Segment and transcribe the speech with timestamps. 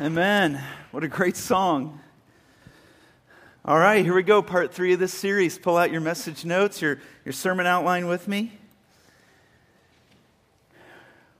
[0.00, 0.58] Amen.
[0.92, 2.00] What a great song.
[3.66, 4.40] All right, here we go.
[4.40, 5.58] Part three of this series.
[5.58, 8.58] Pull out your message notes, your, your sermon outline with me.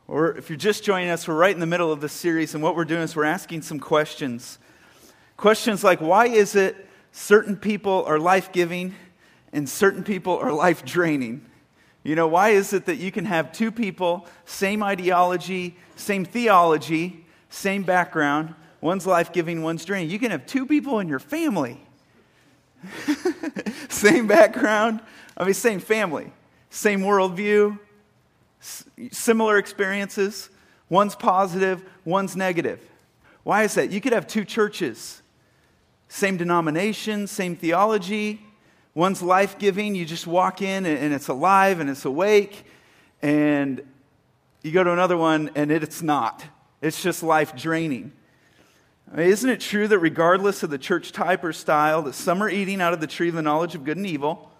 [0.07, 2.63] Or if you're just joining us, we're right in the middle of this series, and
[2.63, 4.59] what we're doing is we're asking some questions.
[5.39, 8.95] Questions like why is it certain people are life giving
[9.55, 11.47] and certain people are life draining?
[12.03, 17.25] You know, why is it that you can have two people, same ideology, same theology,
[17.51, 20.11] same background, one's life giving, one's draining?
[20.11, 21.79] You can have two people in your family,
[23.91, 25.01] same background,
[25.37, 26.33] I mean, same family,
[26.71, 27.79] same worldview,
[29.11, 30.51] similar experiences.
[30.89, 32.81] One's positive, one's negative.
[33.45, 33.91] Why is that?
[33.91, 35.23] You could have two churches,
[36.09, 38.43] same denomination, same theology.
[38.95, 42.65] One's life giving, you just walk in and it's alive and it's awake.
[43.23, 43.83] And
[44.63, 46.45] you go to another one and it's not.
[46.81, 48.13] It's just life draining.
[49.13, 52.43] I mean, isn't it true that regardless of the church type or style, that some
[52.43, 54.51] are eating out of the tree of the knowledge of good and evil,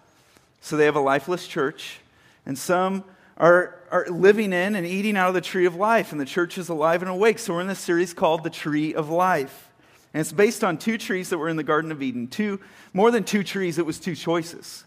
[0.59, 1.99] so they have a lifeless church,
[2.45, 3.03] and some
[3.37, 6.57] are, are living in and eating out of the tree of life, and the church
[6.57, 7.39] is alive and awake.
[7.39, 9.69] So we're in this series called The Tree of Life.
[10.13, 12.27] And it's based on two trees that were in the Garden of Eden.
[12.27, 12.59] Two,
[12.93, 14.83] more than two trees, it was two choices.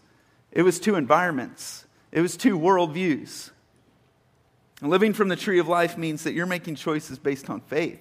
[0.51, 1.85] It was two environments.
[2.11, 3.49] It was two worldviews.
[4.81, 7.99] And living from the tree of life means that you're making choices based on faith.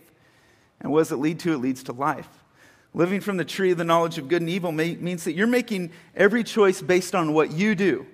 [0.80, 1.52] And what does it lead to?
[1.52, 2.28] It leads to life.
[2.92, 5.46] Living from the tree of the knowledge of good and evil may, means that you're
[5.46, 8.06] making every choice based on what you do.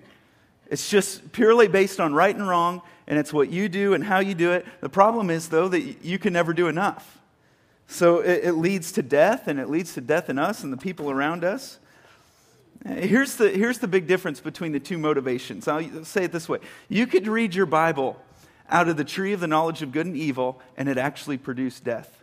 [0.69, 4.21] It's just purely based on right and wrong, and it's what you do and how
[4.21, 4.65] you do it.
[4.81, 7.19] The problem is, though, that you can never do enough.
[7.89, 10.77] So it, it leads to death, and it leads to death in us and the
[10.77, 11.81] people around us.
[12.87, 15.67] Eh, here's the, here's the big difference between the two motivations.
[15.67, 16.59] I'll say it this way
[16.89, 18.23] You could read your Bible
[18.71, 21.85] out of the tree of the knowledge of good and evil, and it actually produced
[21.85, 22.23] death.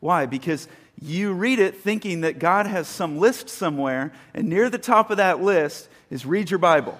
[0.00, 0.26] Why?
[0.26, 0.68] Because
[1.00, 5.16] you read it thinking that God has some list somewhere, and near the top of
[5.18, 6.98] that list is read your Bible.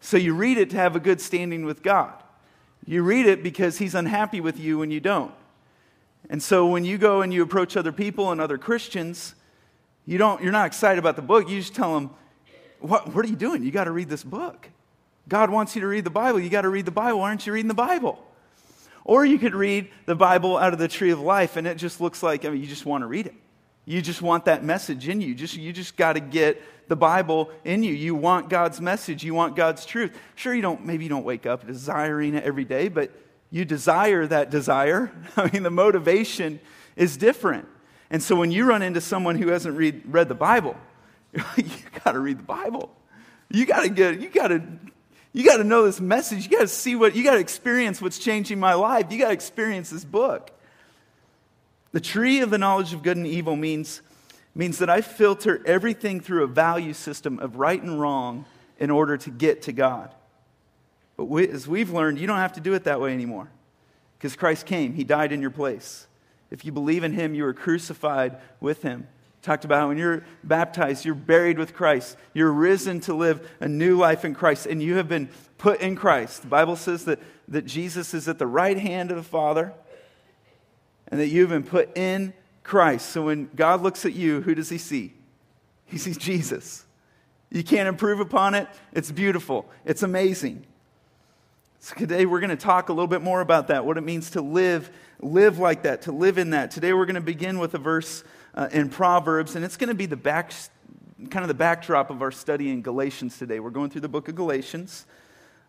[0.00, 2.12] So you read it to have a good standing with God.
[2.86, 5.32] You read it because He's unhappy with you when you don't.
[6.28, 9.34] And so when you go and you approach other people and other Christians,
[10.06, 11.48] you don't, you're not excited about the book.
[11.48, 12.10] You just tell them,
[12.80, 13.62] what, what are you doing?
[13.62, 14.68] You got to read this book.
[15.28, 16.40] God wants you to read the Bible.
[16.40, 17.20] You got to read the Bible.
[17.20, 18.22] Why aren't you reading the Bible?
[19.04, 22.00] Or you could read the Bible out of the tree of life, and it just
[22.00, 23.34] looks like I mean, you just want to read it.
[23.86, 25.34] You just want that message in you.
[25.34, 27.92] Just, you just got to get the Bible in you.
[27.92, 29.22] You want God's message.
[29.22, 30.18] You want God's truth.
[30.36, 33.10] Sure, you don't, maybe you don't wake up desiring it every day, but
[33.50, 35.12] you desire that desire.
[35.36, 36.60] I mean, the motivation
[36.96, 37.68] is different.
[38.10, 40.76] And so when you run into someone who hasn't read, read the Bible,
[41.56, 41.64] you
[42.04, 42.94] got to read the Bible.
[43.50, 44.62] You got to get, you got to
[45.34, 46.44] you got to know this message.
[46.44, 49.10] You got to see what, you got to experience what's changing my life.
[49.10, 50.52] You got to experience this book.
[51.90, 54.00] The tree of the knowledge of good and evil means,
[54.54, 58.44] means that I filter everything through a value system of right and wrong
[58.78, 60.14] in order to get to God.
[61.16, 63.48] But we, as we've learned, you don't have to do it that way anymore
[64.16, 66.06] because Christ came, He died in your place.
[66.50, 69.08] If you believe in Him, you are crucified with Him
[69.44, 72.16] talked about how when you're baptized, you're buried with Christ.
[72.32, 75.28] You're risen to live a new life in Christ, and you have been
[75.58, 76.42] put in Christ.
[76.42, 79.74] The Bible says that, that Jesus is at the right hand of the Father,
[81.08, 83.10] and that you've been put in Christ.
[83.10, 85.12] So when God looks at you, who does he see?
[85.84, 86.86] He sees Jesus.
[87.50, 88.66] You can't improve upon it.
[88.92, 90.64] It's beautiful, it's amazing.
[91.80, 94.30] So today we're going to talk a little bit more about that, what it means
[94.30, 94.90] to live,
[95.20, 96.70] live like that, to live in that.
[96.70, 99.94] Today we're going to begin with a verse uh, in Proverbs, and it's going to
[99.94, 100.52] be the back,
[101.30, 103.60] kind of the backdrop of our study in Galatians today.
[103.60, 105.06] We're going through the book of Galatians,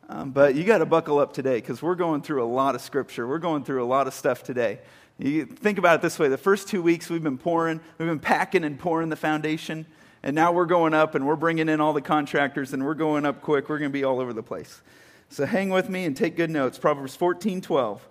[0.08, 2.82] um, but you got to buckle up today because we're going through a lot of
[2.82, 3.28] scripture.
[3.28, 4.80] We're going through a lot of stuff today.
[5.18, 8.20] You think about it this way: the first two weeks we've been pouring, we've been
[8.20, 9.88] packing and pouring the foundation,
[10.22, 13.26] and now we're going up and we're bringing in all the contractors and we're going
[13.26, 13.70] up quick.
[13.70, 14.82] We're going to be all over the place.
[15.30, 16.78] So hang with me and take good notes.
[16.78, 18.08] Proverbs 14, 12.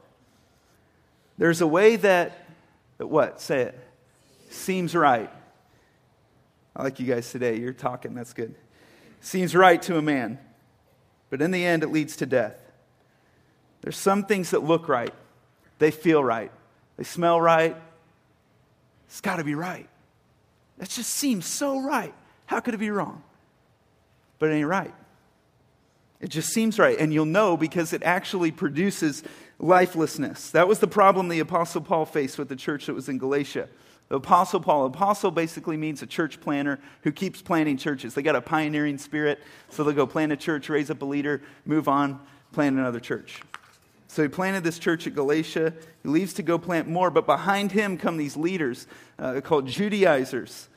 [1.39, 2.47] There's a way that,
[2.99, 3.41] that what?
[3.41, 3.81] Say it
[4.55, 5.31] seems right.
[6.77, 7.57] I like you guys today.
[7.57, 8.15] You're talking.
[8.15, 8.55] That's good.
[9.21, 10.39] Seems right to a man,
[11.31, 12.57] but in the end, it leads to death.
[13.81, 15.15] There's some things that look right,
[15.79, 16.53] they feel right,
[16.97, 17.77] they smell right.
[19.07, 19.89] It's got to be right.
[20.79, 22.13] That just seems so right.
[22.47, 23.23] How could it be wrong?
[24.39, 24.93] But it ain't right.
[26.21, 26.99] It just seems right.
[26.99, 29.23] And you'll know because it actually produces
[29.59, 30.51] lifelessness.
[30.51, 33.69] That was the problem the Apostle Paul faced with the church that was in Galatia.
[34.09, 38.15] The Apostle Paul, apostle basically means a church planner who keeps planting churches.
[38.15, 39.41] They got a pioneering spirit,
[39.71, 42.21] so they'll go plant a church, raise up a leader, move on,
[42.53, 43.43] plant another church.
[44.09, 45.73] So he planted this church at Galatia.
[46.03, 48.87] He leaves to go plant more, but behind him come these leaders
[49.19, 50.69] uh, called Judaizers.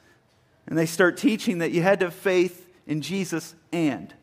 [0.65, 4.13] And they start teaching that you had to have faith in Jesus and.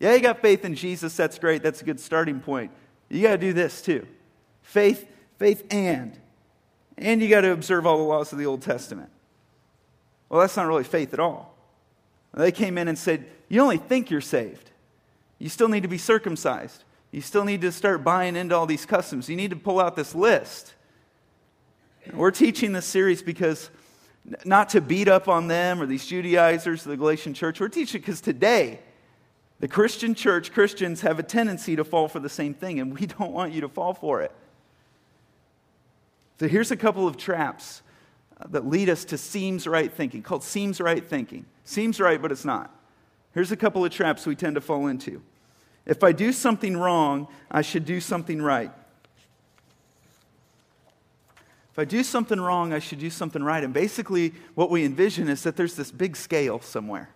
[0.00, 1.16] Yeah, you got faith in Jesus.
[1.16, 1.62] That's great.
[1.62, 2.72] That's a good starting point.
[3.08, 4.06] You got to do this too
[4.62, 5.08] faith,
[5.38, 6.18] faith and.
[6.98, 9.10] And you got to observe all the laws of the Old Testament.
[10.28, 11.54] Well, that's not really faith at all.
[12.34, 14.70] They came in and said, You only think you're saved.
[15.38, 16.84] You still need to be circumcised.
[17.10, 19.28] You still need to start buying into all these customs.
[19.28, 20.74] You need to pull out this list.
[22.12, 23.70] We're teaching this series because
[24.44, 27.60] not to beat up on them or these Judaizers of the Galatian church.
[27.60, 28.80] We're teaching because today,
[29.60, 33.06] the Christian church, Christians have a tendency to fall for the same thing, and we
[33.18, 34.32] don't want you to fall for it.
[36.38, 37.82] So here's a couple of traps
[38.40, 41.44] uh, that lead us to seems right thinking, called seems right thinking.
[41.64, 42.74] Seems right, but it's not.
[43.34, 45.22] Here's a couple of traps we tend to fall into.
[45.84, 48.70] If I do something wrong, I should do something right.
[51.72, 53.62] If I do something wrong, I should do something right.
[53.62, 57.10] And basically, what we envision is that there's this big scale somewhere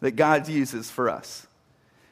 [0.00, 1.46] that God uses for us.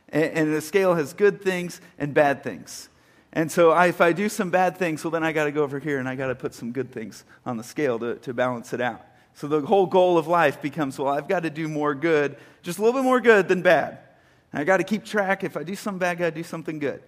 [0.08, 2.88] And, and the scale has good things and bad things.
[3.36, 5.62] And so I, if I do some bad things, well, then I got to go
[5.62, 8.32] over here and I got to put some good things on the scale to, to
[8.32, 9.04] balance it out.
[9.34, 12.78] So the whole goal of life becomes well, I've got to do more good, just
[12.78, 13.98] a little bit more good than bad.
[14.54, 15.44] And I got to keep track.
[15.44, 17.02] If I do something bad, I got to do something good.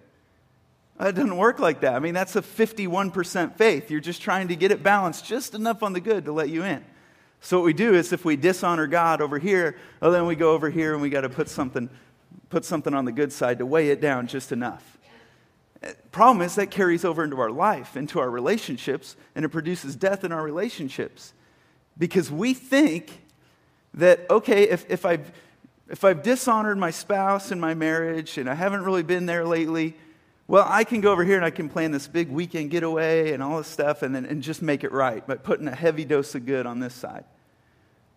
[0.99, 1.95] It doesn't work like that.
[1.95, 3.89] I mean, that's a 51% faith.
[3.89, 6.63] You're just trying to get it balanced just enough on the good to let you
[6.63, 6.85] in.
[7.41, 10.51] So what we do is if we dishonor God over here, well, then we go
[10.51, 11.89] over here and we got to put something,
[12.49, 14.98] put something on the good side to weigh it down just enough.
[16.11, 20.23] Problem is, that carries over into our life, into our relationships, and it produces death
[20.23, 21.33] in our relationships.
[21.97, 23.21] Because we think
[23.93, 25.31] that, okay, if, if, I've,
[25.87, 29.95] if I've dishonored my spouse in my marriage and I haven't really been there lately,
[30.47, 33.43] well, I can go over here and I can plan this big weekend getaway and
[33.43, 36.35] all this stuff and, then, and just make it right by putting a heavy dose
[36.35, 37.23] of good on this side.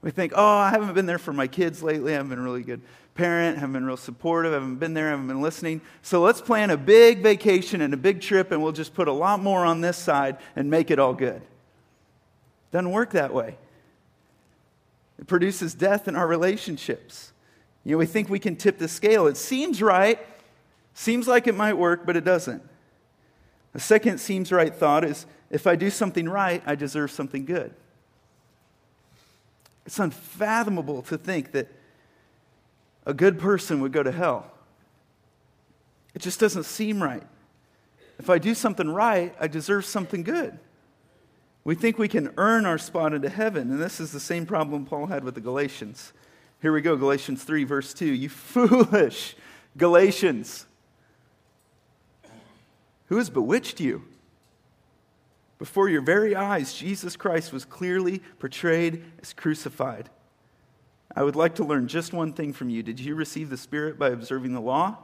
[0.02, 2.12] We think, oh, I haven't been there for my kids lately.
[2.12, 2.82] I haven't been a really good
[3.14, 5.81] parent, I haven't been real supportive, I haven't been there, I haven't been listening.
[6.00, 9.12] So let's plan a big vacation and a big trip, and we'll just put a
[9.12, 11.43] lot more on this side and make it all good.
[12.70, 13.58] Doesn't work that way.
[15.19, 17.32] It produces death in our relationships.
[17.84, 19.26] You know, we think we can tip the scale.
[19.26, 20.19] It seems right,
[20.94, 22.62] seems like it might work, but it doesn't.
[23.72, 27.75] The second seems right thought is if I do something right, I deserve something good.
[29.87, 31.69] It's unfathomable to think that
[33.05, 34.50] a good person would go to hell.
[36.14, 37.25] It just doesn't seem right.
[38.19, 40.58] If I do something right, I deserve something good.
[41.64, 44.84] We think we can earn our spot into heaven, and this is the same problem
[44.84, 46.12] Paul had with the Galatians.
[46.61, 48.06] Here we go, Galatians 3, verse 2.
[48.06, 49.34] You foolish
[49.76, 50.67] Galatians.
[53.06, 54.05] Who has bewitched you?
[55.62, 60.10] Before your very eyes, Jesus Christ was clearly portrayed as crucified.
[61.14, 62.82] I would like to learn just one thing from you.
[62.82, 64.98] Did you receive the Spirit by observing the law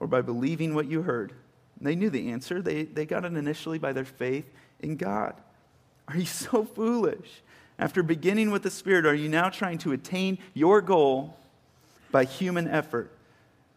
[0.00, 1.34] or by believing what you heard?
[1.78, 2.60] And they knew the answer.
[2.60, 4.50] They, they got it initially by their faith
[4.80, 5.34] in God.
[6.08, 7.44] Are you so foolish?
[7.78, 11.36] After beginning with the Spirit, are you now trying to attain your goal
[12.10, 13.12] by human effort?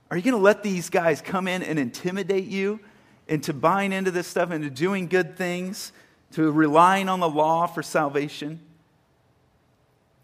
[0.10, 2.80] Are you going to let these guys come in and intimidate you
[3.28, 5.92] into buying into this stuff, into doing good things,
[6.34, 8.60] to relying on the law for salvation.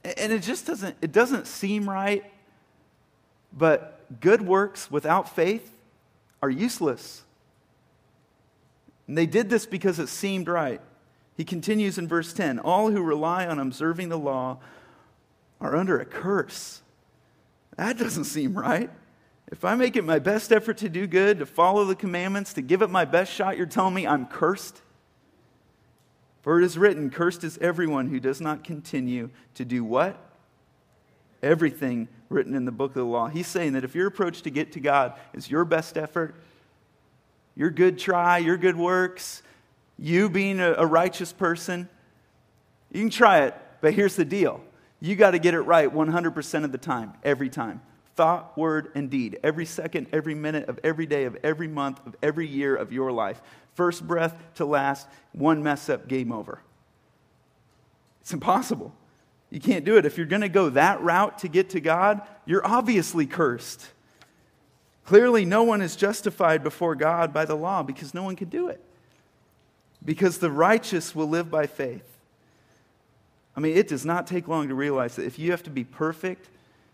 [0.03, 2.23] And it just doesn't, it doesn't seem right,
[3.51, 5.71] but good works without faith
[6.41, 7.23] are useless.
[9.07, 10.81] And they did this because it seemed right.
[11.35, 14.57] He continues in verse 10 All who rely on observing the law
[15.59, 16.81] are under a curse.
[17.77, 18.89] That doesn't seem right.
[19.49, 22.61] If I make it my best effort to do good, to follow the commandments, to
[22.61, 24.81] give it my best shot, you're telling me I'm cursed?
[26.41, 30.17] For it is written, Cursed is everyone who does not continue to do what?
[31.41, 33.27] Everything written in the book of the law.
[33.27, 36.35] He's saying that if your approach to get to God is your best effort,
[37.55, 39.43] your good try, your good works,
[39.97, 41.87] you being a, righteous person,
[42.91, 44.61] you can try it, but here's the deal.
[44.99, 47.81] You got to get it right 100% of the time, every time
[48.17, 52.15] thought, word, and deed, every second, every minute of every day, of every month, of
[52.21, 53.41] every year of your life.
[53.75, 56.59] First breath to last, one mess up, game over.
[58.21, 58.91] It's impossible.
[59.51, 60.05] You can't do it.
[60.05, 63.87] If you're going to go that route to get to God, you're obviously cursed.
[65.05, 68.67] Clearly, no one is justified before God by the law because no one can do
[68.67, 68.83] it.
[70.03, 72.03] Because the righteous will live by faith.
[73.55, 75.83] I mean, it does not take long to realize that if you have to be
[75.83, 76.49] perfect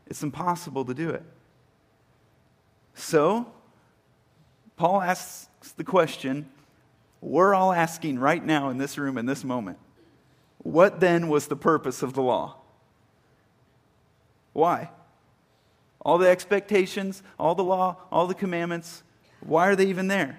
[0.07, 1.23] it's impossible to do it.
[2.93, 3.51] So,
[4.75, 6.49] Paul asks the question
[7.21, 9.77] we're all asking right now in this room, in this moment.
[10.57, 12.57] What then was the purpose of the law?
[14.51, 14.89] Why?
[16.01, 19.03] All the expectations, all the law, all the commandments,
[19.39, 20.37] why are they even there?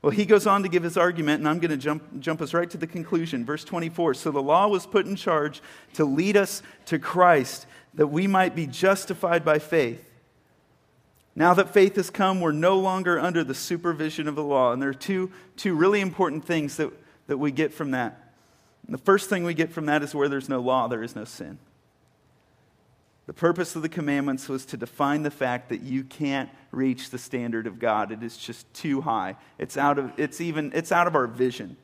[0.00, 2.52] Well, he goes on to give his argument, and I'm going to jump, jump us
[2.52, 3.44] right to the conclusion.
[3.44, 5.62] Verse 24 So the law was put in charge
[5.94, 10.04] to lead us to Christ, that we might be justified by faith.
[11.34, 14.72] Now that faith has come, we're no longer under the supervision of the law.
[14.72, 16.90] And there are two, two really important things that,
[17.26, 18.34] that we get from that.
[18.86, 21.16] And the first thing we get from that is where there's no law, there is
[21.16, 21.58] no sin.
[23.26, 27.18] The purpose of the commandments was to define the fact that you can't reach the
[27.18, 28.10] standard of God.
[28.10, 29.36] It is just too high.
[29.58, 31.76] It's out of, it's even, it's out of our vision.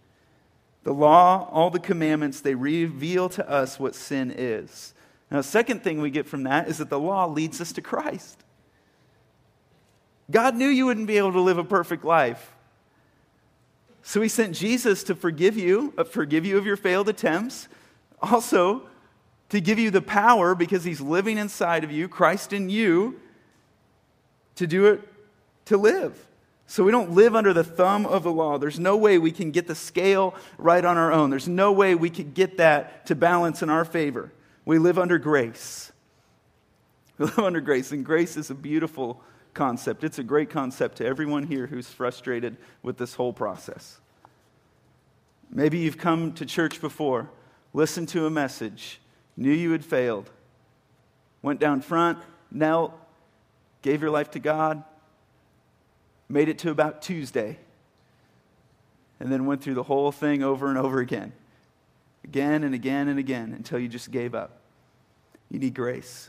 [0.82, 4.94] The law, all the commandments, they reveal to us what sin is.
[5.30, 8.38] Now, second thing we get from that is that the law leads us to Christ.
[10.30, 12.54] God knew you wouldn't be able to live a perfect life.
[14.02, 17.68] So he sent Jesus to forgive you, uh, forgive you of your failed attempts.
[18.23, 18.82] Also,
[19.50, 23.20] to give you the power because he's living inside of you, Christ in you,
[24.56, 25.00] to do it,
[25.66, 26.26] to live.
[26.66, 28.58] So we don't live under the thumb of the law.
[28.58, 31.30] There's no way we can get the scale right on our own.
[31.30, 34.32] There's no way we could get that to balance in our favor.
[34.68, 35.92] We live under grace.
[37.16, 39.22] We live under grace, and grace is a beautiful
[39.54, 40.04] concept.
[40.04, 43.98] It's a great concept to everyone here who's frustrated with this whole process.
[45.50, 47.30] Maybe you've come to church before,
[47.72, 49.00] listened to a message,
[49.38, 50.28] knew you had failed,
[51.40, 52.18] went down front,
[52.50, 52.92] knelt,
[53.80, 54.84] gave your life to God,
[56.28, 57.58] made it to about Tuesday,
[59.18, 61.32] and then went through the whole thing over and over again,
[62.28, 64.61] again and again and again until you just gave up.
[65.50, 66.28] You need grace.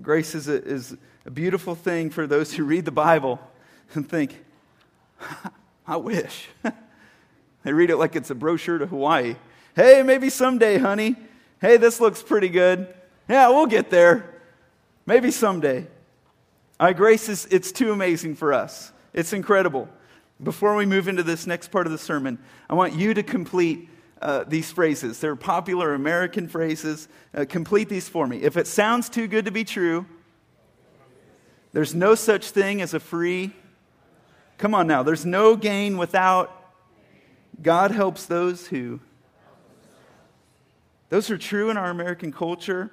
[0.00, 3.40] Grace is a, is a beautiful thing for those who read the Bible
[3.94, 4.44] and think,
[5.86, 6.46] I wish.
[7.64, 9.34] they read it like it's a brochure to Hawaii.
[9.74, 11.16] Hey, maybe someday, honey.
[11.60, 12.94] Hey, this looks pretty good.
[13.28, 14.42] Yeah, we'll get there.
[15.06, 15.88] Maybe someday.
[16.78, 18.92] Our grace is it's too amazing for us.
[19.12, 19.88] It's incredible.
[20.40, 22.38] Before we move into this next part of the sermon,
[22.70, 23.88] I want you to complete
[24.20, 25.20] uh, these phrases.
[25.20, 27.08] They're popular American phrases.
[27.34, 28.42] Uh, complete these for me.
[28.42, 30.06] If it sounds too good to be true,
[31.72, 33.52] there's no such thing as a free.
[34.58, 35.02] Come on now.
[35.02, 36.52] There's no gain without.
[37.62, 39.00] God helps those who
[41.08, 42.90] those are true in our American culture.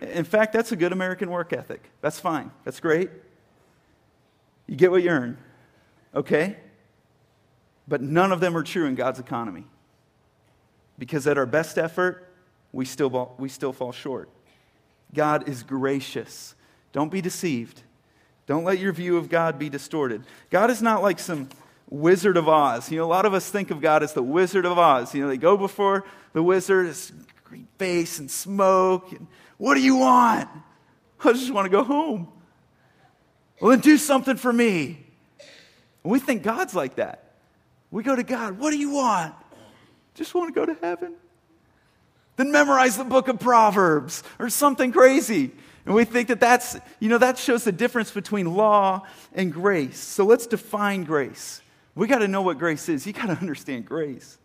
[0.00, 1.82] In fact, that's a good American work ethic.
[2.00, 2.50] That's fine.
[2.64, 3.10] That's great.
[4.66, 5.38] You get what you earn.
[6.14, 6.56] Okay?
[7.86, 9.64] But none of them are true in God's economy.
[10.98, 12.28] Because at our best effort,
[12.72, 14.28] we still, we still fall short.
[15.14, 16.54] God is gracious.
[16.92, 17.82] Don't be deceived.
[18.46, 20.24] Don't let your view of God be distorted.
[20.50, 21.48] God is not like some
[21.90, 22.90] Wizard of Oz.
[22.90, 25.14] You know, a lot of us think of God as the Wizard of Oz.
[25.14, 26.94] You know, they go before the wizard,
[27.44, 29.12] green face and smoke.
[29.12, 29.26] And,
[29.56, 30.48] what do you want?
[31.24, 32.28] I just want to go home.
[33.60, 35.04] Well, then do something for me.
[36.04, 37.32] And we think God's like that.
[37.90, 39.34] We go to God, what do you want?
[40.18, 41.14] Just want to go to heaven.
[42.36, 45.52] Then memorize the book of Proverbs or something crazy.
[45.86, 49.98] And we think that that's, you know, that shows the difference between law and grace.
[49.98, 51.62] So let's define grace.
[51.94, 53.06] We got to know what grace is.
[53.06, 54.38] You got to understand grace.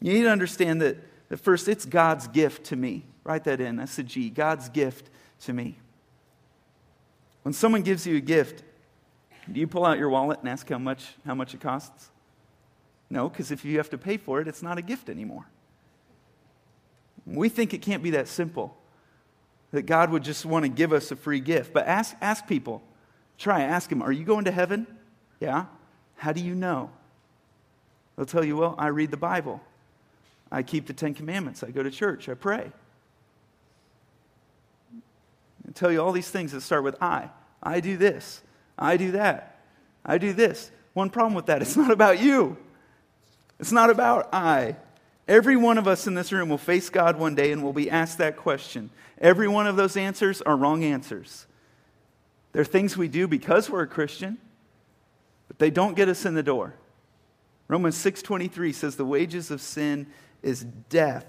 [0.00, 0.96] You need to understand that
[1.28, 3.04] that first, it's God's gift to me.
[3.24, 3.76] Write that in.
[3.76, 4.30] That's the G.
[4.30, 5.10] God's gift
[5.42, 5.76] to me.
[7.42, 8.62] When someone gives you a gift,
[9.50, 12.10] do you pull out your wallet and ask how much, how much it costs?
[13.10, 15.46] No, because if you have to pay for it, it's not a gift anymore.
[17.26, 18.76] We think it can't be that simple,
[19.72, 21.72] that God would just want to give us a free gift.
[21.72, 22.82] But ask, ask people.
[23.38, 24.86] Try, ask them, are you going to heaven?
[25.40, 25.66] Yeah.
[26.16, 26.90] How do you know?
[28.16, 29.60] They'll tell you, well, I read the Bible.
[30.50, 31.62] I keep the Ten Commandments.
[31.62, 32.28] I go to church.
[32.28, 32.72] I pray.
[35.68, 37.30] I tell you all these things that start with I.
[37.62, 38.42] I do this.
[38.78, 39.60] I do that.
[40.04, 40.70] I do this.
[40.94, 42.56] One problem with that it's not about you,
[43.58, 44.76] it's not about I.
[45.26, 47.90] Every one of us in this room will face God one day and will be
[47.90, 48.90] asked that question.
[49.20, 51.46] Every one of those answers are wrong answers.
[52.52, 54.38] They're things we do because we're a Christian,
[55.48, 56.74] but they don't get us in the door.
[57.68, 60.06] Romans 6:23 says the wages of sin
[60.42, 61.26] is death.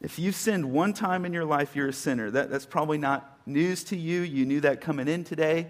[0.00, 2.30] If you've sinned one time in your life, you're a sinner.
[2.30, 4.22] That, that's probably not news to you.
[4.22, 5.66] You knew that coming in today.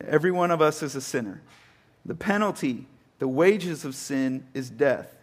[0.00, 1.42] Every one of us is a sinner.
[2.04, 2.86] The penalty,
[3.18, 5.16] the wages of sin, is death.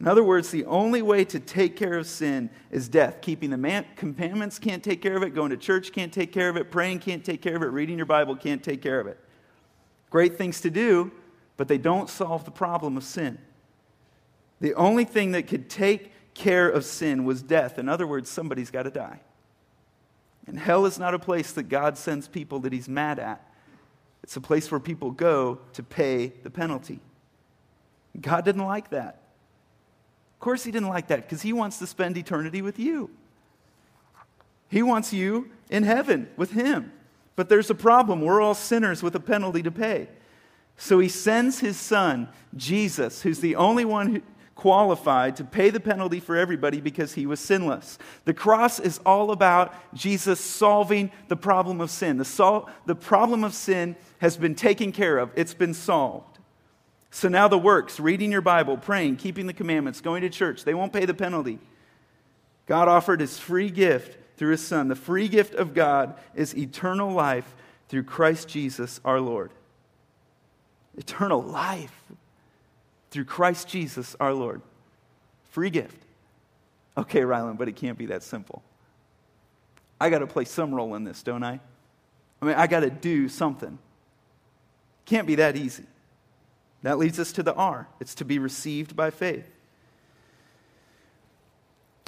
[0.00, 3.20] In other words, the only way to take care of sin is death.
[3.20, 5.34] Keeping the man- commandments can't take care of it.
[5.34, 6.70] Going to church can't take care of it.
[6.70, 7.66] Praying can't take care of it.
[7.66, 9.18] Reading your Bible can't take care of it.
[10.10, 11.12] Great things to do,
[11.56, 13.38] but they don't solve the problem of sin.
[14.60, 17.78] The only thing that could take care of sin was death.
[17.78, 19.20] In other words, somebody's got to die.
[20.46, 23.48] And hell is not a place that God sends people that he's mad at.
[24.24, 27.00] It's a place where people go to pay the penalty.
[28.18, 29.20] God didn't like that.
[30.32, 33.10] Of course, he didn't like that because he wants to spend eternity with you.
[34.70, 36.90] He wants you in heaven with him.
[37.36, 38.22] But there's a problem.
[38.22, 40.08] We're all sinners with a penalty to pay.
[40.78, 44.22] So he sends his son, Jesus, who's the only one who,
[44.54, 47.98] qualified to pay the penalty for everybody because he was sinless.
[48.24, 52.18] The cross is all about Jesus solving the problem of sin.
[52.18, 56.38] The, sol- the problem of sin has been taken care of, it's been solved.
[57.10, 60.72] So now the works reading your Bible, praying, keeping the commandments, going to church they
[60.72, 61.58] won't pay the penalty.
[62.64, 64.88] God offered his free gift through his Son.
[64.88, 67.54] The free gift of God is eternal life
[67.90, 69.50] through Christ Jesus our Lord.
[70.96, 72.04] Eternal life
[73.10, 74.62] through Christ Jesus our Lord.
[75.50, 76.02] Free gift.
[76.96, 78.62] Okay, Rylan, but it can't be that simple.
[80.00, 81.60] I got to play some role in this, don't I?
[82.40, 83.78] I mean, I got to do something.
[85.06, 85.84] Can't be that easy.
[86.82, 89.50] That leads us to the R it's to be received by faith.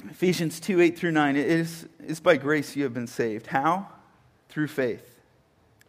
[0.09, 1.35] Ephesians 2 8 through 9.
[1.35, 3.47] It is, it's by grace you have been saved.
[3.47, 3.87] How?
[4.49, 5.19] Through faith.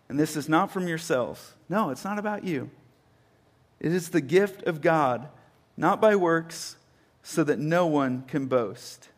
[0.09, 1.55] And this is not from yourselves.
[1.69, 2.71] No, it's not about you.
[3.79, 5.29] It is the gift of God,
[5.77, 6.77] not by works,
[7.23, 9.11] so that no one can boast.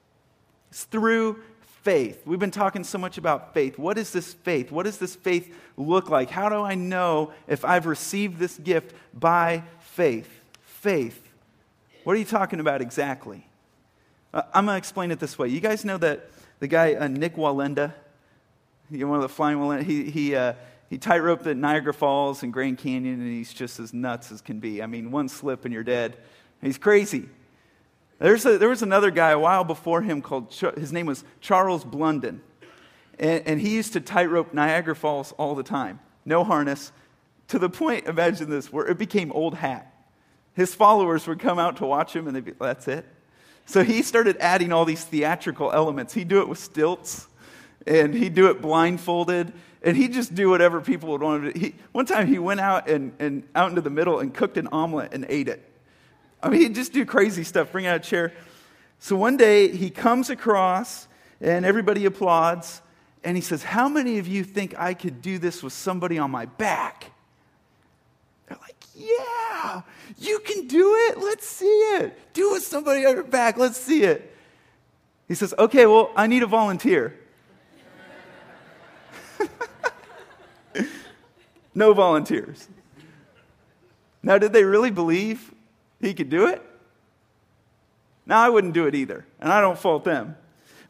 [0.71, 1.41] It's through
[1.83, 2.23] faith.
[2.27, 3.79] We've been talking so much about faith.
[3.79, 4.71] What is this faith?
[4.71, 6.31] What does this faith look like?
[6.31, 10.29] How do I know if I've received this gift by faith?
[10.63, 11.21] Faith.
[12.05, 13.47] What are you talking about exactly?
[14.33, 15.49] Uh, I'm going to explain it this way.
[15.49, 17.93] You guys know that the guy, uh, Nik Wallenda,
[18.91, 20.55] you know, one of the flying Wallenda, he, he, uh,
[20.89, 24.61] he tightroped at Niagara Falls and Grand Canyon, and he's just as nuts as can
[24.61, 24.83] be.
[24.83, 26.17] I mean, one slip and you're dead.
[26.63, 27.29] He's crazy.
[28.21, 31.85] There's a, there was another guy a while before him called, his name was Charles
[31.85, 32.43] Blondin.
[33.19, 36.93] And, and he used to tightrope Niagara Falls all the time, no harness,
[37.49, 39.93] to the point, imagine this, where it became old hat.
[40.55, 43.07] His followers would come out to watch him, and they'd be, that's it.
[43.67, 46.15] So he started adding all these theatrical elements.
[46.15, 47.27] He'd do it with stilts,
[47.87, 49.53] and he'd do it blindfolded,
[49.83, 51.67] and he'd just do whatever people would want him to do.
[51.67, 54.69] He, one time he went out and, and out into the middle and cooked an
[54.71, 55.70] omelet and ate it.
[56.43, 58.33] I mean, he'd just do crazy stuff, bring out a chair.
[58.99, 61.09] So one day he comes across,
[61.41, 62.83] and everybody applauds,
[63.25, 66.31] and he says, How many of you think I could do this with somebody on
[66.31, 67.11] my back?
[68.47, 69.83] They're like, Yeah,
[70.19, 71.19] you can do it.
[71.19, 72.35] Let's see it.
[72.35, 73.57] Do it with somebody on your back.
[73.57, 74.37] Let's see it.
[75.29, 77.19] He says, Okay, well, I need a volunteer.
[81.75, 82.69] no volunteers.
[84.23, 85.55] Now, did they really believe
[86.01, 86.63] he could do it?
[88.27, 90.37] Now, I wouldn't do it either, and I don't fault them.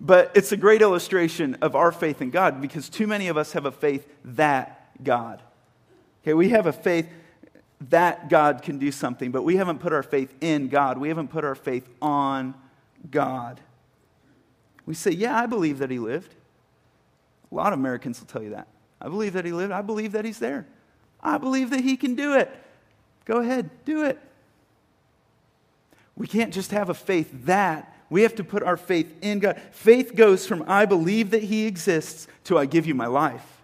[0.01, 3.53] But it's a great illustration of our faith in God because too many of us
[3.53, 5.42] have a faith that God.
[6.23, 7.09] Okay, we have a faith
[7.88, 10.99] that God can do something, but we haven't put our faith in God.
[10.99, 12.55] We haven't put our faith on
[13.11, 13.61] God.
[14.87, 16.35] We say, Yeah, I believe that He lived.
[17.51, 18.68] A lot of Americans will tell you that.
[19.01, 19.73] I believe that He lived.
[19.73, 20.66] I believe that He's there.
[21.23, 22.51] I believe that He can do it.
[23.25, 24.18] Go ahead, do it.
[26.20, 27.96] We can't just have a faith that.
[28.11, 29.61] We have to put our faith in God.
[29.72, 33.62] Faith goes from I believe that He exists to I give you my life.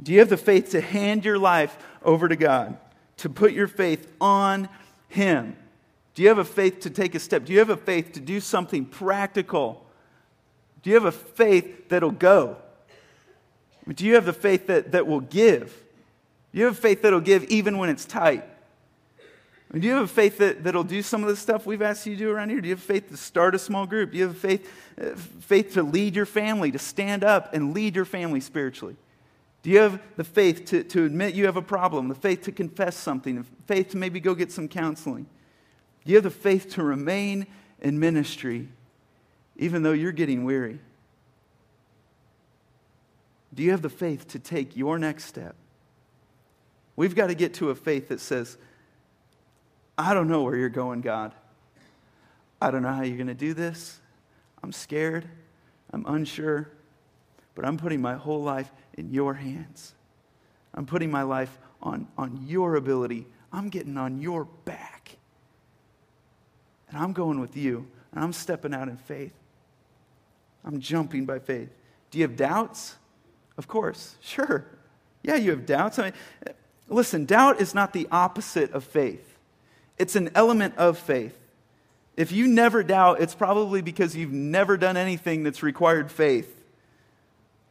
[0.00, 2.78] Do you have the faith to hand your life over to God?
[3.22, 4.68] to put your faith on
[5.08, 5.56] Him?
[6.14, 7.44] Do you have a faith to take a step?
[7.44, 9.86] Do you have a faith to do something practical?
[10.82, 12.56] Do you have a faith that'll go?
[13.88, 15.72] Do you have the faith that, that will give?
[16.52, 18.44] Do you have a faith that'll give even when it's tight?
[19.72, 22.14] Do you have a faith that, that'll do some of the stuff we've asked you
[22.14, 22.60] to do around here?
[22.60, 24.12] Do you have faith to start a small group?
[24.12, 27.96] Do you have faith, uh, faith to lead your family, to stand up and lead
[27.96, 28.96] your family spiritually?
[29.62, 32.52] Do you have the faith to, to admit you have a problem, the faith to
[32.52, 35.26] confess something, the faith to maybe go get some counseling?
[36.04, 37.46] Do you have the faith to remain
[37.80, 38.68] in ministry
[39.56, 40.80] even though you're getting weary?
[43.54, 45.54] Do you have the faith to take your next step?
[46.96, 48.56] We've got to get to a faith that says,
[49.96, 51.32] I don't know where you're going, God.
[52.60, 54.00] I don't know how you're going to do this.
[54.62, 55.28] I'm scared.
[55.92, 56.70] I'm unsure.
[57.54, 59.94] But I'm putting my whole life in your hands.
[60.74, 63.26] I'm putting my life on, on your ability.
[63.52, 65.16] I'm getting on your back.
[66.88, 67.86] And I'm going with you.
[68.12, 69.34] And I'm stepping out in faith.
[70.64, 71.70] I'm jumping by faith.
[72.10, 72.96] Do you have doubts?
[73.58, 74.16] Of course.
[74.20, 74.66] Sure.
[75.22, 75.98] Yeah, you have doubts.
[75.98, 76.12] I mean,
[76.92, 79.31] Listen, doubt is not the opposite of faith,
[79.98, 81.36] it's an element of faith.
[82.16, 86.62] If you never doubt, it's probably because you've never done anything that's required faith.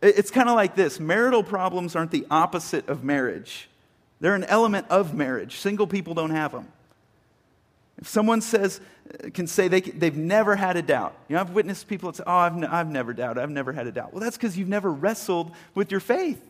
[0.02, 3.70] It's kind of like this marital problems aren't the opposite of marriage,
[4.20, 5.58] they're an element of marriage.
[5.58, 6.68] Single people don't have them.
[8.00, 8.82] If someone says,
[9.34, 11.16] can say they, they've never had a doubt.
[11.28, 13.74] You know, I've witnessed people that say, oh, I've, n- I've never doubted, I've never
[13.74, 14.12] had a doubt.
[14.14, 16.42] Well, that's because you've never wrestled with your faith.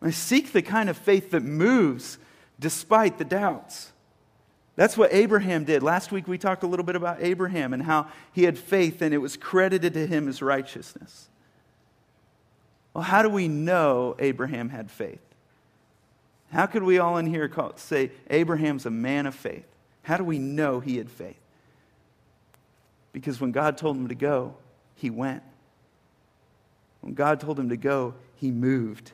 [0.00, 2.18] I seek the kind of faith that moves
[2.60, 3.90] despite the doubts.
[4.76, 5.82] That's what Abraham did.
[5.82, 9.14] Last week we talked a little bit about Abraham and how he had faith and
[9.14, 11.28] it was credited to him as righteousness.
[12.92, 15.20] Well, how do we know Abraham had faith?
[16.52, 19.66] How could we all in here call, say Abraham's a man of faith?
[20.02, 21.40] How do we know he had faith?
[23.12, 24.56] Because when God told him to go,
[24.96, 25.42] he went.
[27.00, 29.12] When God told him to go, he moved.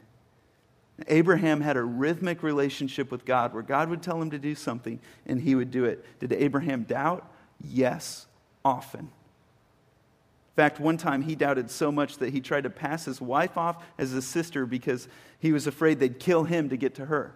[1.09, 5.01] Abraham had a rhythmic relationship with God where God would tell him to do something
[5.27, 6.05] and he would do it.
[6.21, 7.31] Did Abraham doubt?
[7.63, 8.27] Yes,
[8.65, 9.01] often.
[9.01, 13.57] In fact, one time he doubted so much that he tried to pass his wife
[13.57, 15.09] off as a sister because
[15.39, 17.35] he was afraid they'd kill him to get to her.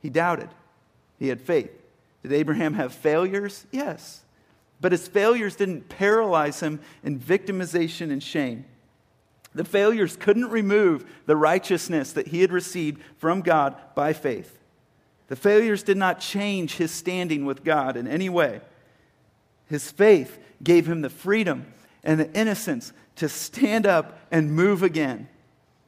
[0.00, 0.48] He doubted.
[1.18, 1.70] He had faith.
[2.22, 3.66] Did Abraham have failures?
[3.70, 4.22] Yes.
[4.80, 8.64] But his failures didn't paralyze him in victimization and shame.
[9.54, 14.58] The failures couldn't remove the righteousness that he had received from God by faith.
[15.28, 18.60] The failures did not change his standing with God in any way.
[19.66, 25.28] His faith gave him the freedom and the innocence to stand up and move again.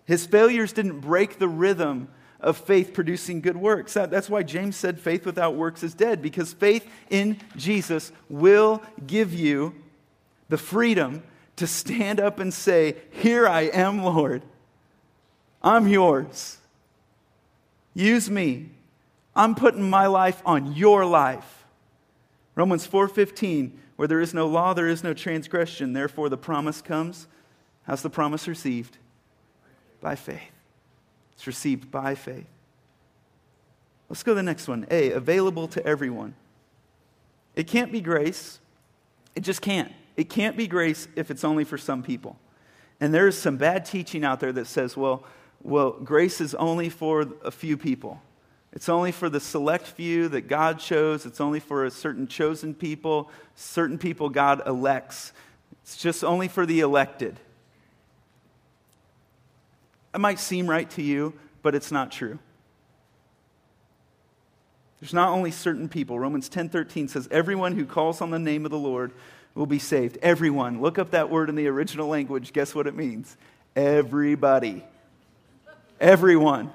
[0.04, 2.08] His failures didn't break the rhythm
[2.40, 3.94] of faith producing good works.
[3.94, 8.82] That, that's why James said faith without works is dead, because faith in Jesus will
[9.06, 9.74] give you
[10.48, 11.22] the freedom
[11.56, 14.42] to stand up and say, Here I am, Lord.
[15.62, 16.58] I'm yours.
[17.94, 18.70] Use me.
[19.34, 21.64] I'm putting my life on your life.
[22.54, 25.92] Romans 4:15, where there is no law, there is no transgression.
[25.92, 27.26] Therefore the promise comes.
[27.84, 28.98] How's the promise received?
[30.00, 30.40] By faith.
[31.32, 32.46] It's received by faith.
[34.08, 34.86] Let's go to the next one.
[34.90, 36.34] A, available to everyone.
[37.56, 38.60] It can't be grace.
[39.34, 39.92] It just can't.
[40.16, 42.38] It can't be grace if it's only for some people.
[43.00, 45.24] And there is some bad teaching out there that says, well,
[45.62, 48.20] well, grace is only for a few people.
[48.72, 51.26] It's only for the select few that God chose.
[51.26, 55.32] It's only for a certain chosen people, certain people God elects.
[55.82, 57.38] It's just only for the elected.
[60.14, 62.38] It might seem right to you, but it's not true.
[65.00, 66.18] There's not only certain people.
[66.18, 69.12] Romans 10:13 says everyone who calls on the name of the Lord
[69.54, 70.18] will be saved.
[70.22, 70.80] Everyone.
[70.80, 72.52] Look up that word in the original language.
[72.52, 73.36] Guess what it means?
[73.76, 74.84] Everybody.
[76.00, 76.72] Everyone.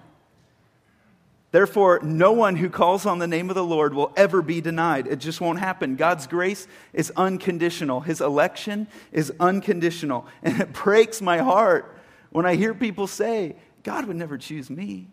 [1.52, 5.08] Therefore, no one who calls on the name of the Lord will ever be denied.
[5.08, 5.96] It just won't happen.
[5.96, 10.28] God's grace is unconditional, His election is unconditional.
[10.44, 11.98] And it breaks my heart
[12.32, 15.08] when I hear people say, God would never choose me,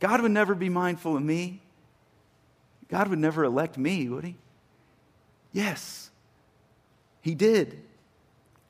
[0.00, 1.60] God would never be mindful of me,
[2.88, 4.36] God would never elect me, would He?
[5.52, 6.10] Yes,
[7.20, 7.80] He did.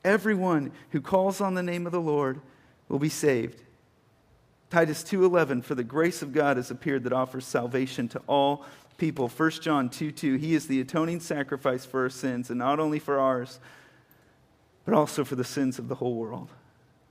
[0.03, 2.41] Everyone who calls on the name of the Lord
[2.89, 3.61] will be saved.
[4.69, 8.65] Titus 2:11 for the grace of God has appeared that offers salvation to all
[8.97, 9.27] people.
[9.29, 12.99] 1 John 2 2, he is the atoning sacrifice for our sins, and not only
[12.99, 13.59] for ours,
[14.85, 16.49] but also for the sins of the whole world.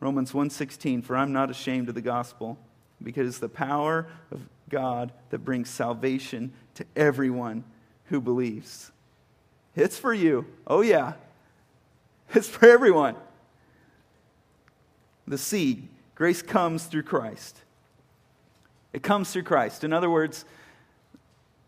[0.00, 2.58] Romans 1:16 for I'm not ashamed of the gospel
[3.02, 7.64] because it's the power of God that brings salvation to everyone
[8.06, 8.90] who believes.
[9.74, 10.46] It's for you.
[10.66, 11.14] Oh yeah.
[12.34, 13.16] It's for everyone.
[15.26, 17.60] The seed, grace comes through Christ.
[18.92, 19.84] It comes through Christ.
[19.84, 20.44] In other words,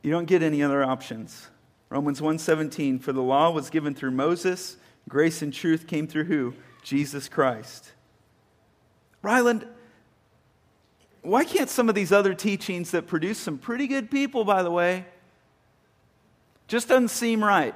[0.03, 1.49] you don't get any other options.
[1.89, 4.77] Romans 1:17 for the law was given through Moses,
[5.09, 6.55] grace and truth came through who?
[6.83, 7.93] Jesus Christ.
[9.23, 9.67] Ryland,
[11.23, 14.71] why can't some of these other teachings that produce some pretty good people, by the
[14.71, 15.07] way,
[16.69, 17.75] just doesn't seem right?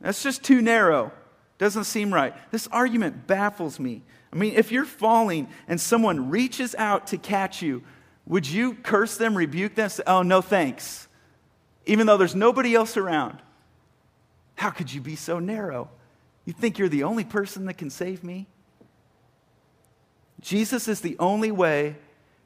[0.00, 1.12] That's just too narrow.
[1.58, 2.34] Doesn't seem right.
[2.50, 4.02] This argument baffles me.
[4.32, 7.82] I mean, if you're falling and someone reaches out to catch you,
[8.26, 11.08] would you curse them, rebuke them, say, oh, no thanks,
[11.86, 13.38] even though there's nobody else around?
[14.54, 15.88] How could you be so narrow?
[16.44, 18.46] You think you're the only person that can save me?
[20.40, 21.96] Jesus is the only way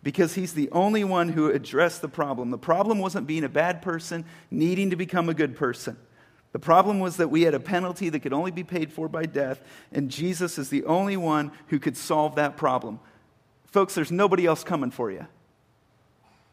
[0.03, 2.51] because he's the only one who addressed the problem.
[2.51, 5.97] The problem wasn't being a bad person, needing to become a good person.
[6.53, 9.25] The problem was that we had a penalty that could only be paid for by
[9.25, 9.61] death,
[9.91, 13.01] and Jesus is the only one who could solve that problem.
[13.67, 15.27] Folks, there's nobody else coming for you.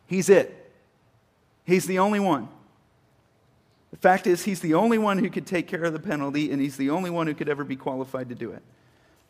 [0.07, 0.71] He's it.
[1.65, 2.47] He's the only one.
[3.91, 6.61] The fact is, he's the only one who could take care of the penalty, and
[6.61, 8.63] he's the only one who could ever be qualified to do it.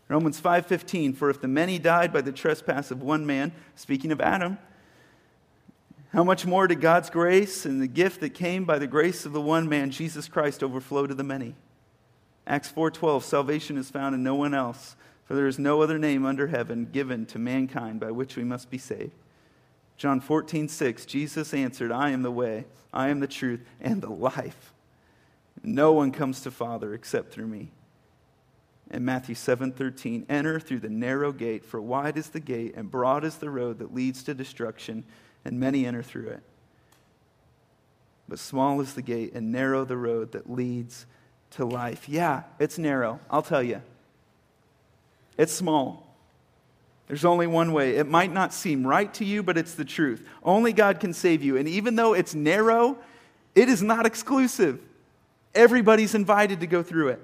[0.08, 4.22] Romans 5:15 For if the many died by the trespass of one man, speaking of
[4.22, 4.58] Adam,
[6.10, 9.32] how much more did God's grace and the gift that came by the grace of
[9.32, 11.56] the one man, Jesus Christ, overflow to the many?
[12.48, 14.96] Acts 4:12 Salvation is found in no one else,
[15.26, 18.72] for there is no other name under heaven given to mankind by which we must
[18.72, 19.14] be saved.
[19.98, 24.74] John 14:6 Jesus answered, I am the way, I am the truth, and the life.
[25.62, 27.70] No one comes to Father except through me.
[28.90, 33.24] And Matthew 7:13 Enter through the narrow gate, for wide is the gate and broad
[33.24, 35.04] is the road that leads to destruction
[35.46, 36.42] and many enter through it.
[38.28, 41.06] But small is the gate and narrow the road that leads
[41.52, 42.08] to life.
[42.08, 43.82] Yeah, it's narrow, I'll tell you.
[45.38, 46.06] It's small.
[47.08, 47.96] There's only one way.
[47.96, 50.24] It might not seem right to you, but it's the truth.
[50.44, 51.58] Only God can save you.
[51.58, 53.00] And even though it's narrow,
[53.56, 54.80] it is not exclusive.
[55.56, 57.22] Everybody's invited to go through it.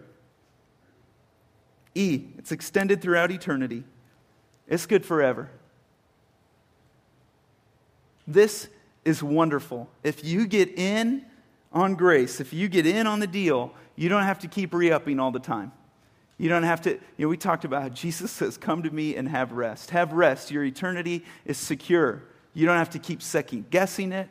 [1.93, 3.83] E, it's extended throughout eternity.
[4.67, 5.51] It's good forever.
[8.27, 8.67] This
[9.03, 9.89] is wonderful.
[10.03, 11.25] If you get in
[11.71, 14.91] on grace, if you get in on the deal, you don't have to keep re
[14.91, 15.71] upping all the time.
[16.37, 19.29] You don't have to, you know, we talked about Jesus says, Come to me and
[19.29, 19.91] have rest.
[19.91, 20.51] Have rest.
[20.51, 22.23] Your eternity is secure.
[22.53, 24.29] You don't have to keep second guessing it.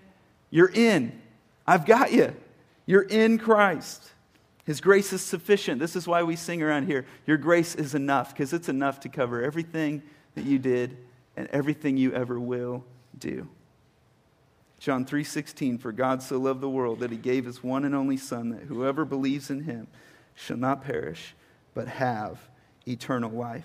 [0.50, 1.20] You're in.
[1.66, 2.34] I've got you.
[2.86, 4.10] You're in Christ.
[4.64, 5.78] His grace is sufficient.
[5.78, 7.04] This is why we sing around here.
[7.26, 10.02] Your grace is enough, because it's enough to cover everything
[10.34, 10.96] that you did
[11.36, 12.82] and everything you ever will
[13.18, 13.46] do.
[14.84, 18.18] John 3:16 For God so loved the world that he gave his one and only
[18.18, 19.86] son that whoever believes in him
[20.34, 21.34] shall not perish
[21.72, 22.38] but have
[22.86, 23.64] eternal life.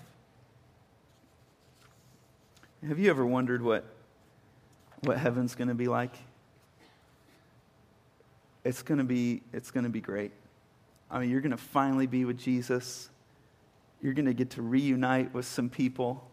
[2.88, 3.84] Have you ever wondered what
[5.02, 6.16] what heaven's going to be like?
[8.64, 10.32] It's going to be it's going to be great.
[11.12, 13.10] I mean, you're going to finally be with Jesus.
[14.02, 16.26] You're going to get to reunite with some people.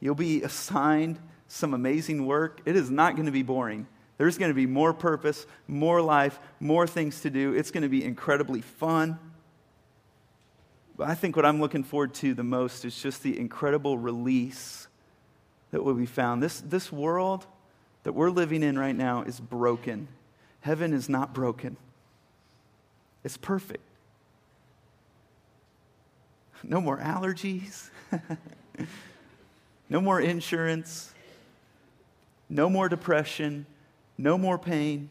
[0.00, 3.86] You'll be assigned some amazing work, it is not going to be boring.
[4.16, 7.52] There's going to be more purpose, more life, more things to do.
[7.52, 9.18] It's going to be incredibly fun.
[10.96, 14.86] But I think what I'm looking forward to the most is just the incredible release
[15.72, 16.42] that will be found.
[16.42, 17.46] This, this world
[18.04, 20.06] that we're living in right now is broken.
[20.60, 21.76] Heaven is not broken,
[23.24, 23.82] it's perfect.
[26.62, 27.90] No more allergies,
[29.90, 31.13] no more insurance,
[32.48, 33.66] no more depression,
[34.18, 35.10] no more pain,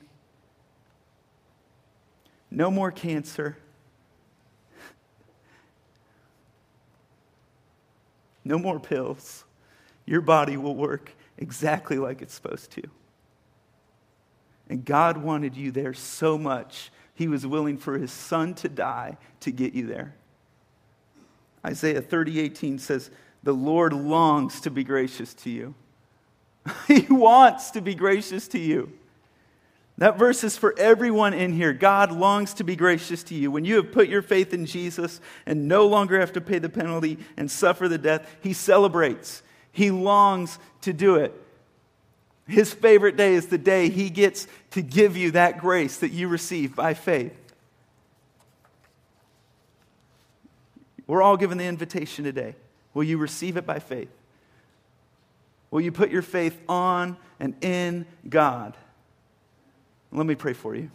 [2.49, 3.57] no more cancer,
[8.45, 9.43] no more pills.
[10.05, 12.83] Your body will work exactly like it's supposed to.
[14.69, 19.17] And God wanted you there so much, He was willing for His Son to die
[19.41, 20.15] to get you there.
[21.65, 23.09] Isaiah 30, 18 says,
[23.43, 25.75] The Lord longs to be gracious to you.
[26.87, 28.91] he wants to be gracious to you.
[29.99, 31.71] That verse is for everyone in here.
[31.71, 33.51] God longs to be gracious to you.
[33.51, 36.69] When you have put your faith in Jesus and no longer have to pay the
[36.69, 39.43] penalty and suffer the death, He celebrates.
[39.71, 41.33] He longs to do it.
[42.47, 46.27] His favorite day is the day He gets to give you that grace that you
[46.27, 47.37] receive by faith.
[51.05, 52.55] We're all given the invitation today.
[52.93, 54.09] Will you receive it by faith?
[55.73, 58.77] Will you put your faith on and in God?
[60.11, 60.91] Let me pray for you.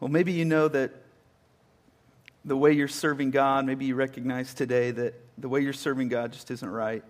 [0.00, 0.94] Well, maybe you know that
[2.46, 6.32] the way you're serving God, maybe you recognize today that the way you're serving God
[6.32, 7.04] just isn't right.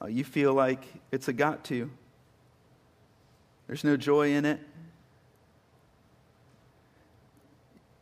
[0.00, 1.90] Uh, you feel like it's a got to.
[3.66, 4.60] There's no joy in it.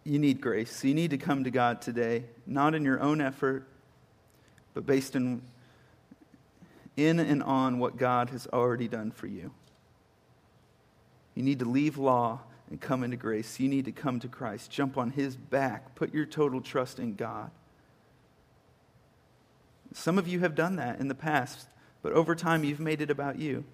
[0.05, 0.83] You need grace.
[0.83, 3.67] You need to come to God today, not in your own effort,
[4.75, 5.43] but based in,
[6.97, 9.53] in and on what God has already done for you.
[11.35, 13.61] You need to leave law and come into grace.
[13.61, 17.15] You need to come to Christ, jump on his back, put your total trust in
[17.15, 17.51] God.
[19.95, 21.69] Some of you have done that in the past,
[22.03, 23.65] but over time you've made it about you.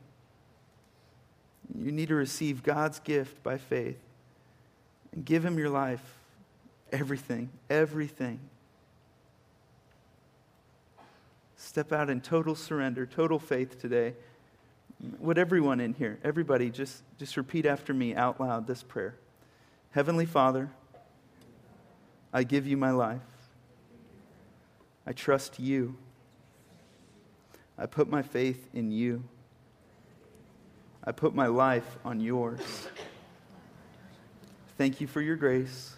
[1.76, 3.98] You need to receive God's gift by faith
[5.12, 6.17] and give him your life
[6.92, 8.40] Everything, everything.
[11.56, 14.14] Step out in total surrender, total faith today.
[15.18, 19.16] Would everyone in here, everybody, just, just repeat after me out loud this prayer
[19.90, 20.70] Heavenly Father,
[22.32, 23.20] I give you my life.
[25.06, 25.96] I trust you.
[27.78, 29.24] I put my faith in you.
[31.04, 32.60] I put my life on yours.
[34.76, 35.97] Thank you for your grace.